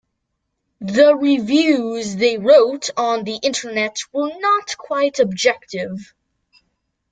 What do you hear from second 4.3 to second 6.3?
not quite objective.